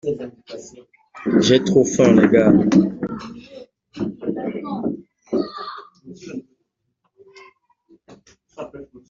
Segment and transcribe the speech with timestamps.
[1.41, 2.51] J'ai trop faim les gars.